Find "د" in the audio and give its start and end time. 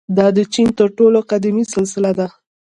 0.37-0.39